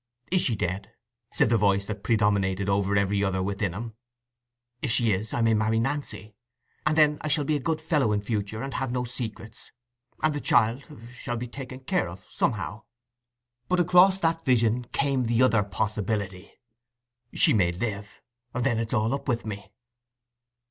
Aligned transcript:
"Is 0.31 0.41
she 0.41 0.55
dead?" 0.55 0.89
said 1.31 1.49
the 1.51 1.59
voice 1.59 1.85
that 1.85 2.01
predominated 2.01 2.67
over 2.67 2.95
every 2.95 3.23
other 3.23 3.43
within 3.43 3.73
him. 3.73 3.93
"If 4.81 4.89
she 4.89 5.11
is, 5.11 5.31
I 5.31 5.41
may 5.43 5.53
marry 5.53 5.79
Nancy; 5.79 6.33
and 6.87 6.97
then 6.97 7.19
I 7.21 7.27
shall 7.27 7.43
be 7.43 7.55
a 7.55 7.59
good 7.59 7.79
fellow 7.79 8.11
in 8.11 8.19
future, 8.21 8.63
and 8.63 8.73
have 8.73 8.91
no 8.91 9.03
secrets, 9.03 9.71
and 10.23 10.33
the 10.33 10.41
child—shall 10.41 11.37
be 11.37 11.47
taken 11.47 11.81
care 11.81 12.09
of 12.09 12.25
somehow." 12.27 12.85
But 13.69 13.79
across 13.79 14.17
that 14.17 14.43
vision 14.43 14.85
came 14.85 15.27
the 15.27 15.43
other 15.43 15.61
possibility—"She 15.61 17.53
may 17.53 17.71
live, 17.71 18.23
and 18.55 18.63
then 18.63 18.79
it's 18.79 18.95
all 18.95 19.13
up 19.13 19.27
with 19.27 19.45
me." 19.45 19.69